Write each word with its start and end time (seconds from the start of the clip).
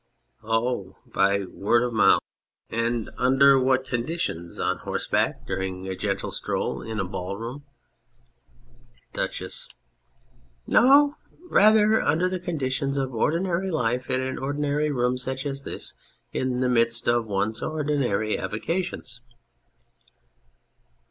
Oh, 0.43 0.97
by 1.05 1.43
word 1.45 1.83
of 1.83 1.93
mouth! 1.93 2.23
And 2.71 3.07
under 3.19 3.53
215 3.53 3.53
On 3.53 3.53
Anything 3.59 3.67
what 3.67 3.87
conditions? 3.87 4.59
On 4.59 4.77
horseback? 4.79 5.45
During 5.45 5.87
a 5.87 5.95
gentle 5.95 6.31
stroll? 6.31 6.81
In 6.81 6.99
a 6.99 7.03
ball 7.05 7.37
room? 7.37 7.65
DUCHESS. 9.13 9.67
No, 10.65 11.17
rather 11.47 12.01
under 12.01 12.27
the 12.27 12.39
conditions 12.39 12.97
of 12.97 13.11
ordi 13.11 13.43
nary 13.43 13.69
life, 13.69 14.09
in 14.09 14.21
an 14.21 14.39
ordinary 14.39 14.89
room 14.89 15.19
such 15.19 15.45
as 15.45 15.65
this, 15.65 15.93
in 16.33 16.61
the 16.61 16.69
midst 16.69 17.07
of 17.07 17.27
one's 17.27 17.61
ordinary 17.61 18.39
avocations. 18.39 19.21